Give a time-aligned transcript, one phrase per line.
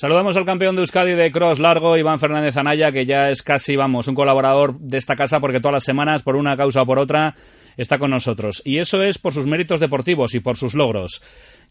[0.00, 3.76] Saludamos al campeón de Euskadi de cross largo, Iván Fernández Anaya, que ya es casi,
[3.76, 6.98] vamos, un colaborador de esta casa porque todas las semanas, por una causa o por
[6.98, 7.34] otra,
[7.76, 8.62] está con nosotros.
[8.64, 11.20] Y eso es por sus méritos deportivos y por sus logros.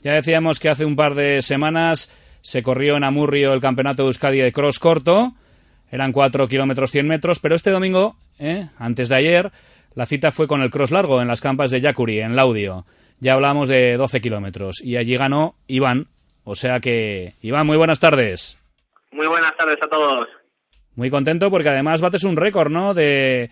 [0.02, 2.12] Ya decíamos que hace un par de semanas
[2.42, 5.34] se corrió en Amurrio el campeonato de Euskadi de cross corto.
[5.90, 8.68] Eran 4 kilómetros 100 metros, pero este domingo, ¿eh?
[8.78, 9.52] antes de ayer,
[9.96, 12.86] la cita fue con el cross largo en las campas de Yacuri, en Laudio.
[13.20, 16.10] Ya hablamos de 12 kilómetros y allí ganó Iván.
[16.50, 18.58] O sea que, Iván, muy buenas tardes.
[19.12, 20.28] Muy buenas tardes a todos.
[20.96, 22.96] Muy contento porque además bates un récord, ¿no?
[22.96, 23.50] De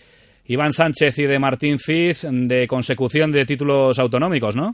[0.47, 4.71] Iván Sánchez y de Martín Fiz de consecución de títulos autonómicos, ¿no?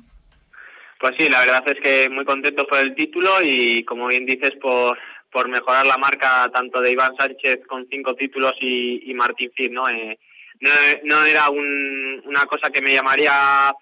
[1.02, 4.54] Pues sí, la verdad es que muy contento por el título y, como bien dices,
[4.62, 4.98] por,
[5.30, 9.90] por mejorar la marca tanto de Iván Sánchez con cinco títulos y, Martín Fiz, ¿no?
[9.90, 10.18] Eh,
[10.62, 10.70] no,
[11.04, 13.74] no era una cosa que me llamaría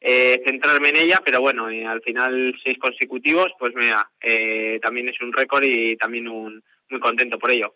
[0.00, 5.08] eh, centrarme en ella, pero bueno, eh, al final seis consecutivos, pues mira, eh, también
[5.08, 7.72] es un récord y también un, muy contento por ello.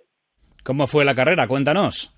[0.64, 1.46] ¿Cómo fue la carrera?
[1.46, 2.16] Cuéntanos.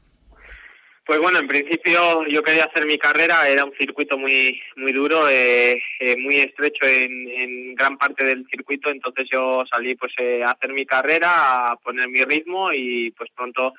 [1.07, 5.29] Pues bueno, en principio yo quería hacer mi carrera, era un circuito muy muy duro,
[5.29, 10.43] eh, eh muy estrecho en, en, gran parte del circuito, entonces yo salí pues eh,
[10.43, 13.75] a hacer mi carrera, a poner mi ritmo y pues pronto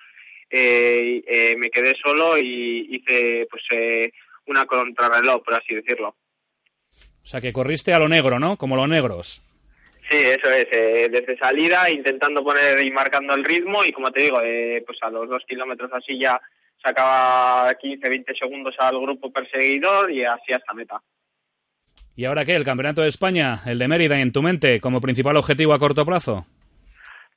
[0.49, 4.11] eh, eh, me quedé solo y hice pues eh,
[4.45, 6.15] una contrarreloj, por así decirlo.
[7.25, 8.55] O sea, que corriste a lo negro, ¿no?
[8.55, 9.41] Como los negros.
[10.07, 10.67] Sí, eso es.
[10.71, 14.99] Eh, desde salida, intentando poner y marcando el ritmo y como te digo, eh, pues
[15.01, 16.39] a los dos kilómetros así ya
[16.83, 21.01] sacaba 15, 20 segundos al grupo perseguidor y así hasta meta.
[22.15, 22.55] ¿Y ahora qué?
[22.55, 26.05] ¿El Campeonato de España, el de Mérida, en tu mente, como principal objetivo a corto
[26.05, 26.45] plazo?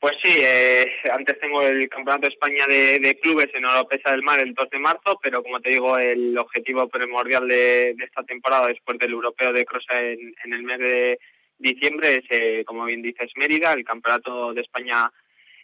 [0.00, 4.38] Pues sí, eh, antes tengo el Campeonato de España de, clubes en Oropesa del Mar
[4.38, 8.96] el 2 de marzo, pero como te digo, el objetivo primordial de, esta temporada después
[8.98, 11.18] del Europeo de Cross en, el mes de
[11.58, 15.10] diciembre es, eh, como bien dices, Mérida, el Campeonato de España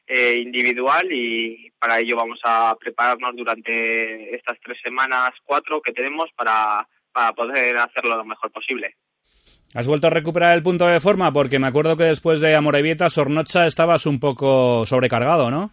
[0.09, 6.29] eh, individual y para ello vamos a prepararnos durante estas tres semanas, cuatro que tenemos
[6.35, 8.97] para, para poder hacerlo lo mejor posible.
[9.75, 11.33] ¿Has vuelto a recuperar el punto de forma?
[11.33, 15.71] Porque me acuerdo que después de Amorebieta, Sornocha estabas un poco sobrecargado, ¿no?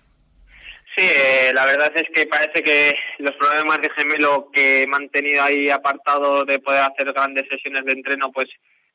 [0.96, 5.42] Sí, eh, la verdad es que parece que los problemas de gemelo que he mantenido
[5.44, 8.50] ahí apartado de poder hacer grandes sesiones de entreno, pues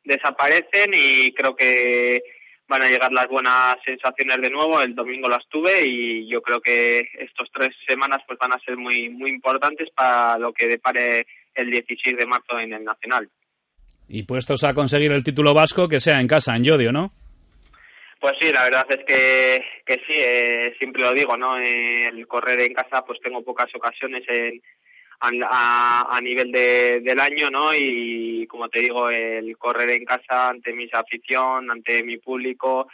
[0.05, 2.23] desaparecen y creo que
[2.69, 4.81] van a llegar las buenas sensaciones de nuevo.
[4.83, 8.77] El domingo las tuve y yo creo que estos tres semanas pues van a ser
[8.77, 13.29] muy muy importantes para lo que depare el 16 de marzo en el Nacional.
[14.09, 17.11] Y puestos a conseguir el título vasco, que sea en casa, en Yodio, ¿no?
[18.21, 21.59] Pues sí, la verdad es que, que sí, eh, siempre lo digo, ¿no?
[21.59, 24.63] Eh, el correr en casa, pues tengo pocas ocasiones en,
[25.21, 27.75] a, a, nivel de, del año, ¿no?
[27.75, 32.89] Y como te digo, el correr en casa ante mi afición, ante mi público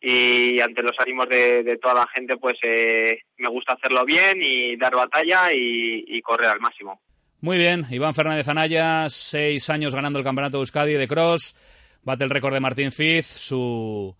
[0.00, 4.40] y ante los ánimos de, de toda la gente, pues eh, me gusta hacerlo bien
[4.40, 7.00] y dar batalla y, y correr al máximo.
[7.40, 11.54] Muy bien, Iván Fernández Anaya, seis años ganando el campeonato de Euskadi de cross,
[12.02, 14.16] bate el récord de Martín Fiz, su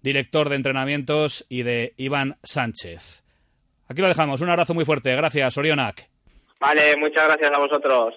[0.00, 3.22] director de entrenamientos, y de Iván Sánchez.
[3.86, 6.08] Aquí lo dejamos, un abrazo muy fuerte, gracias, Orionak.
[6.58, 8.14] Vale, muchas gracias a vosotros.